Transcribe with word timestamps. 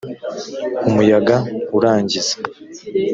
umuyaga 0.87 1.35
urangiza. 1.77 2.35